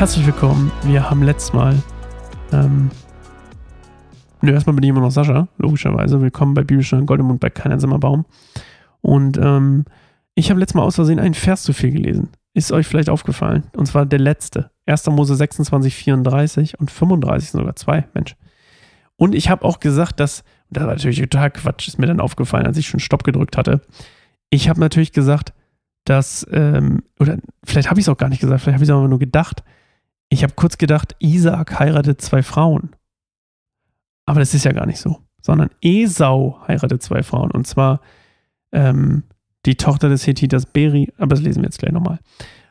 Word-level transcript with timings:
herzlich 0.00 0.24
willkommen. 0.24 0.72
Wir 0.84 1.10
haben 1.10 1.22
letztes 1.22 1.52
Mal. 1.52 1.76
Ähm, 2.52 2.90
ne, 4.40 4.52
erstmal 4.52 4.72
bin 4.72 4.82
ich 4.82 4.88
immer 4.88 5.02
noch 5.02 5.10
Sascha, 5.10 5.46
logischerweise. 5.58 6.22
Willkommen 6.22 6.54
bei 6.54 6.64
Bibelstunde 6.64 7.04
Goldemund 7.04 7.38
bei 7.38 7.50
Keiner 7.50 7.78
Zimmerbaum. 7.78 8.24
Und 9.02 9.36
ähm, 9.36 9.84
ich 10.34 10.48
habe 10.48 10.58
letztes 10.58 10.74
Mal 10.74 10.84
aus 10.84 10.94
Versehen 10.94 11.18
einen 11.18 11.34
Vers 11.34 11.64
zu 11.64 11.74
viel 11.74 11.90
gelesen. 11.90 12.30
Ist 12.54 12.72
euch 12.72 12.86
vielleicht 12.86 13.10
aufgefallen? 13.10 13.64
Und 13.76 13.84
zwar 13.84 14.06
der 14.06 14.20
letzte. 14.20 14.70
1. 14.86 15.04
Mose 15.08 15.36
26, 15.36 15.94
34 15.94 16.80
und 16.80 16.90
35 16.90 17.50
sogar 17.50 17.76
zwei, 17.76 18.08
Mensch. 18.14 18.36
Und 19.16 19.34
ich 19.34 19.50
habe 19.50 19.66
auch 19.66 19.80
gesagt, 19.80 20.18
dass, 20.18 20.44
das 20.70 20.84
war 20.84 20.94
natürlich 20.94 21.20
total 21.20 21.50
Quatsch, 21.50 21.88
ist 21.88 21.98
mir 21.98 22.06
dann 22.06 22.20
aufgefallen, 22.20 22.64
als 22.64 22.78
ich 22.78 22.88
schon 22.88 23.00
Stopp 23.00 23.22
gedrückt 23.22 23.58
hatte. 23.58 23.82
Ich 24.48 24.70
habe 24.70 24.80
natürlich 24.80 25.12
gesagt, 25.12 25.52
dass, 26.06 26.46
ähm, 26.52 27.02
oder 27.18 27.36
vielleicht 27.64 27.90
habe 27.90 28.00
ich 28.00 28.04
es 28.04 28.08
auch 28.08 28.16
gar 28.16 28.30
nicht 28.30 28.40
gesagt, 28.40 28.62
vielleicht 28.62 28.76
habe 28.76 28.84
ich 28.84 28.88
es 28.88 28.94
aber 28.94 29.06
nur 29.06 29.18
gedacht, 29.18 29.62
ich 30.30 30.42
habe 30.42 30.54
kurz 30.54 30.78
gedacht, 30.78 31.16
Isaac 31.18 31.78
heiratet 31.78 32.20
zwei 32.22 32.42
Frauen. 32.42 32.90
Aber 34.24 34.40
das 34.40 34.54
ist 34.54 34.64
ja 34.64 34.72
gar 34.72 34.86
nicht 34.86 35.00
so. 35.00 35.18
Sondern 35.42 35.70
Esau 35.82 36.60
heiratet 36.66 37.02
zwei 37.02 37.22
Frauen. 37.22 37.50
Und 37.50 37.66
zwar 37.66 38.00
ähm, 38.72 39.24
die 39.66 39.74
Tochter 39.74 40.08
des 40.08 40.26
Hethiters 40.26 40.66
Beri. 40.66 41.12
Aber 41.18 41.34
das 41.34 41.40
lesen 41.40 41.62
wir 41.62 41.66
jetzt 41.66 41.80
gleich 41.80 41.92
nochmal. 41.92 42.20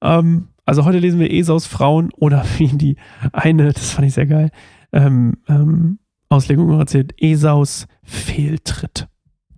Ähm, 0.00 0.48
also 0.64 0.84
heute 0.84 0.98
lesen 0.98 1.18
wir 1.18 1.32
Esaus 1.32 1.66
Frauen 1.66 2.10
oder 2.16 2.44
wie 2.58 2.68
die 2.68 2.96
eine, 3.32 3.72
das 3.72 3.90
fand 3.90 4.06
ich 4.06 4.14
sehr 4.14 4.26
geil, 4.26 4.50
ähm, 4.92 5.38
ähm 5.48 5.98
Auslegung 6.32 6.78
erzählt, 6.78 7.12
Esaus 7.20 7.88
Fehltritt. 8.04 9.08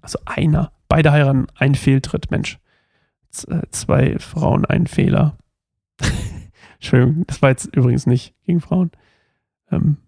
Also 0.01 0.18
einer. 0.24 0.73
Beide 0.88 1.12
heiraten, 1.12 1.46
ein 1.54 1.74
Fehltritt, 1.74 2.30
Mensch. 2.30 2.59
Z 3.29 3.51
äh, 3.51 3.70
zwei 3.70 4.18
Frauen, 4.18 4.65
ein 4.65 4.87
Fehler. 4.87 5.37
Entschuldigung, 6.83 7.25
das 7.29 7.41
war 7.41 7.51
jetzt 7.51 7.66
übrigens 7.77 8.07
nicht 8.07 8.35
gegen 8.45 8.61
Frauen. 8.61 8.91
Ähm, 9.71 9.99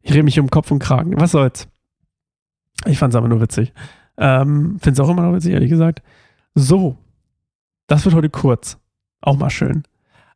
ich 0.00 0.12
rede 0.12 0.22
mich 0.22 0.40
um 0.40 0.48
Kopf 0.48 0.70
und 0.70 0.78
Kragen. 0.78 1.20
Was 1.20 1.32
soll's? 1.32 1.68
Ich 2.86 2.98
fand's 2.98 3.14
aber 3.14 3.28
nur 3.28 3.42
witzig. 3.42 3.74
Ähm, 4.16 4.78
Find's 4.80 4.98
auch 5.00 5.10
immer 5.10 5.20
noch 5.20 5.34
witzig, 5.34 5.52
ehrlich 5.52 5.68
gesagt. 5.68 6.02
So, 6.54 6.96
das 7.86 8.06
wird 8.06 8.14
heute 8.14 8.30
kurz. 8.30 8.78
Auch 9.20 9.36
mal 9.36 9.50
schön. 9.50 9.82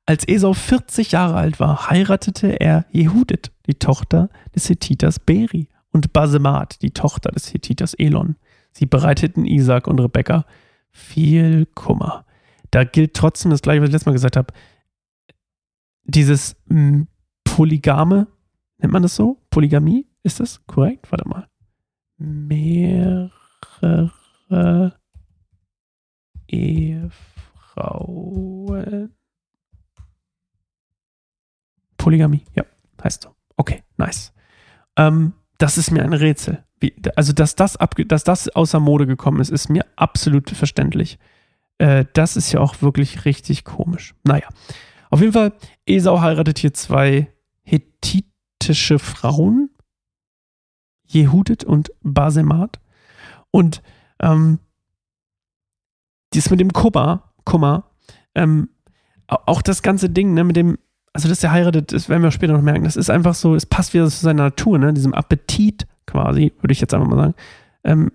Als 0.05 0.29
Esau 0.29 0.53
40 0.53 1.13
Jahre 1.13 1.37
alt 1.37 1.61
war, 1.61 1.89
heiratete 1.89 2.61
er 2.61 2.85
Jehudit, 2.91 3.53
die 3.67 3.75
Tochter 3.75 4.29
des 4.55 4.69
Hethiters 4.69 5.19
Beri, 5.19 5.69
und 5.93 6.13
Basemat, 6.13 6.83
die 6.83 6.91
Tochter 6.91 7.31
des 7.31 7.55
Hethiters 7.55 7.95
Elon. 7.95 8.37
Sie 8.73 8.85
bereiteten 8.85 9.47
Isaac 9.47 9.87
und 9.87 9.99
Rebekka 9.99 10.45
viel 10.91 11.65
Kummer 11.75 12.27
da 12.71 12.85
gilt 12.85 13.15
trotzdem 13.15 13.51
das 13.51 13.63
gleiche, 13.63 13.81
was 13.81 13.89
ich 13.89 13.93
letztes 13.93 14.07
Mal 14.07 14.13
gesagt 14.13 14.37
habe. 14.37 14.53
Dieses 16.05 16.57
hm, 16.69 17.09
Polygame, 17.45 18.29
nennt 18.79 18.93
man 18.93 19.03
das 19.03 19.17
so? 19.17 19.41
Polygamie? 19.51 20.07
Ist 20.23 20.41
das 20.41 20.65
korrekt? 20.67 21.11
Warte 21.11 21.29
mal. 21.29 21.49
Mehrere 22.19 23.31
Ehefrauen. 26.49 27.29
Polygamie, 31.97 32.45
ja, 32.55 32.65
heißt 33.03 33.23
so. 33.25 33.35
Okay, 33.57 33.83
nice. 33.97 34.33
Ähm, 34.97 35.35
das 35.59 35.79
ist 35.79 35.91
mir 35.91 36.03
ein 36.03 36.13
Rätsel. 36.13 36.65
Wie, 36.81 36.95
also, 37.17 37.33
dass 37.33 37.57
das, 37.57 37.77
ab, 37.77 37.97
dass 38.07 38.25
das 38.25 38.49
außer 38.49 38.81
Mode 38.81 39.07
gekommen 39.07 39.41
ist, 39.41 39.51
ist 39.51 39.69
mir 39.69 39.85
absolut 39.97 40.51
verständlich. 40.51 41.19
Äh, 41.79 42.05
das 42.12 42.37
ist 42.37 42.53
ja 42.53 42.61
auch 42.61 42.83
wirklich 42.83 43.25
richtig 43.25 43.65
komisch. 43.65 44.15
Naja, 44.25 44.49
auf 45.11 45.21
jeden 45.21 45.33
Fall, 45.33 45.53
Esau 45.87 46.21
heiratet 46.21 46.59
hier 46.59 46.75
zwei 46.75 47.33
hethitische 47.62 48.99
Frauen, 48.99 49.71
Jehudit 51.05 51.65
und 51.65 51.91
Basemat. 52.03 52.81
Und 53.50 53.83
ähm, 54.21 54.59
dies 56.34 56.50
mit 56.50 56.61
dem 56.61 56.72
Kummer, 56.72 57.33
Kummer, 57.44 57.91
ähm, 58.34 58.69
auch 59.27 59.62
das 59.62 59.83
ganze 59.83 60.10
Ding, 60.10 60.34
ne, 60.34 60.45
mit 60.45 60.56
dem, 60.56 60.78
also 61.12 61.28
dass 61.28 61.41
der 61.41 61.53
heiratet, 61.53 61.93
das 61.93 62.09
werden 62.09 62.22
wir 62.22 62.31
später 62.31 62.53
noch 62.53 62.62
merken, 62.62 62.84
das 62.84 62.97
ist 62.97 63.10
einfach 63.10 63.34
so, 63.34 63.55
es 63.55 63.66
passt 63.66 63.95
wieder 63.95 64.05
zu 64.05 64.21
seiner 64.22 64.45
Natur, 64.45 64.78
ne, 64.78 64.93
diesem 64.93 65.15
Appetit 65.15 65.87
quasi, 66.06 66.53
würde 66.60 66.72
ich 66.72 66.81
jetzt 66.81 66.95
einfach 66.95 67.09
mal 67.09 67.16
sagen, 67.16 67.34
ähm, 67.84 68.12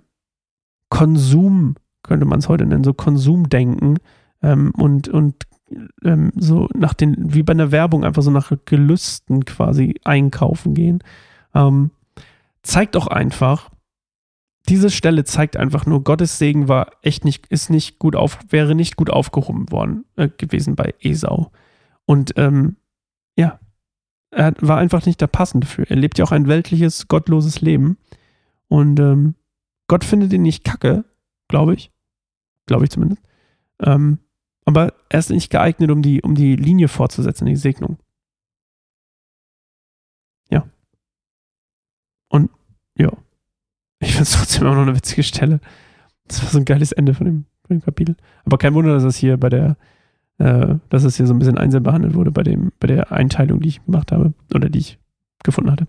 Konsum 0.89 1.75
könnte 2.03 2.25
man 2.25 2.39
es 2.39 2.49
heute 2.49 2.65
nennen, 2.65 2.83
so 2.83 2.93
Konsumdenken 2.93 3.97
ähm, 4.41 4.71
und, 4.77 5.07
und 5.07 5.47
ähm, 6.03 6.31
so 6.35 6.67
nach 6.73 6.93
den, 6.93 7.33
wie 7.33 7.43
bei 7.43 7.51
einer 7.51 7.71
Werbung, 7.71 8.03
einfach 8.03 8.21
so 8.21 8.31
nach 8.31 8.51
Gelüsten 8.65 9.45
quasi 9.45 9.95
einkaufen 10.03 10.73
gehen. 10.73 11.03
Ähm, 11.55 11.91
zeigt 12.61 12.95
auch 12.95 13.07
einfach, 13.07 13.69
diese 14.69 14.89
Stelle 14.89 15.23
zeigt 15.23 15.57
einfach 15.57 15.85
nur, 15.85 16.03
Gottes 16.03 16.37
Segen 16.37 16.67
war 16.67 16.91
echt 17.01 17.25
nicht, 17.25 17.47
ist 17.47 17.69
nicht 17.69 17.99
gut 17.99 18.15
auf, 18.15 18.39
wäre 18.49 18.75
nicht 18.75 18.95
gut 18.95 19.09
aufgehoben 19.09 19.71
worden 19.71 20.05
äh, 20.15 20.29
gewesen 20.29 20.75
bei 20.75 20.93
Esau. 21.01 21.51
Und 22.05 22.33
ähm, 22.37 22.77
ja, 23.35 23.59
er 24.31 24.53
war 24.61 24.77
einfach 24.77 25.05
nicht 25.05 25.21
der 25.21 25.27
Passende 25.27 25.67
für. 25.67 25.89
Er 25.89 25.95
lebt 25.95 26.17
ja 26.17 26.25
auch 26.25 26.31
ein 26.31 26.47
weltliches, 26.47 27.07
gottloses 27.07 27.61
Leben. 27.61 27.97
Und 28.67 28.99
ähm, 28.99 29.35
Gott 29.87 30.03
findet 30.03 30.33
ihn 30.33 30.41
nicht 30.41 30.63
kacke, 30.63 31.05
glaube 31.47 31.75
ich. 31.75 31.92
Glaube 32.65 32.85
ich 32.85 32.91
zumindest. 32.91 33.21
Ähm, 33.79 34.19
aber 34.65 34.93
er 35.09 35.19
ist 35.19 35.29
nicht 35.29 35.49
geeignet, 35.49 35.91
um 35.91 36.01
die, 36.01 36.21
um 36.21 36.35
die 36.35 36.55
Linie 36.55 36.87
fortzusetzen, 36.87 37.45
die 37.45 37.55
Segnung. 37.55 37.97
Ja. 40.49 40.67
Und 42.29 42.49
ja. 42.97 43.11
Ich 43.99 44.11
finde 44.11 44.23
es 44.23 44.31
trotzdem 44.31 44.63
immer 44.63 44.75
noch 44.75 44.83
eine 44.83 44.95
witzige 44.95 45.23
Stelle. 45.23 45.59
Das 46.27 46.41
war 46.43 46.49
so 46.49 46.59
ein 46.59 46.65
geiles 46.65 46.91
Ende 46.91 47.13
von 47.13 47.25
dem, 47.25 47.45
von 47.65 47.77
dem 47.77 47.83
Kapitel. 47.83 48.15
Aber 48.45 48.57
kein 48.57 48.73
Wunder, 48.73 48.93
dass 48.93 49.03
es 49.03 49.17
hier 49.17 49.37
bei 49.37 49.49
der, 49.49 49.77
äh, 50.37 50.75
dass 50.89 51.03
es 51.03 51.17
hier 51.17 51.27
so 51.27 51.33
ein 51.33 51.39
bisschen 51.39 51.57
einzeln 51.57 51.83
behandelt 51.83 52.13
wurde 52.13 52.31
bei 52.31 52.43
dem, 52.43 52.71
bei 52.79 52.87
der 52.87 53.11
Einteilung, 53.11 53.59
die 53.59 53.69
ich 53.69 53.85
gemacht 53.85 54.11
habe 54.11 54.33
oder 54.53 54.69
die 54.69 54.79
ich 54.79 54.99
gefunden 55.43 55.71
hatte. 55.71 55.87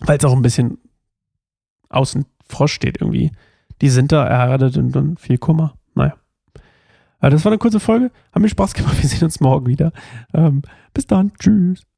Weil 0.00 0.18
es 0.18 0.24
auch 0.24 0.34
ein 0.34 0.42
bisschen 0.42 0.78
außen 1.90 2.24
vor 2.48 2.68
steht 2.68 3.00
irgendwie 3.00 3.32
die 3.80 3.88
sind 3.88 4.12
da 4.12 4.26
erheiratet 4.26 4.76
und 4.76 4.92
dann 4.92 5.16
viel 5.16 5.38
Kummer. 5.38 5.74
Naja. 5.94 6.14
Also 7.18 7.36
das 7.36 7.44
war 7.44 7.52
eine 7.52 7.58
kurze 7.58 7.80
Folge. 7.80 8.10
Hat 8.32 8.42
mir 8.42 8.48
Spaß 8.48 8.74
gemacht. 8.74 9.00
Wir 9.00 9.08
sehen 9.08 9.24
uns 9.24 9.40
morgen 9.40 9.66
wieder. 9.66 9.92
Ähm, 10.32 10.62
bis 10.94 11.06
dann. 11.06 11.32
Tschüss. 11.38 11.89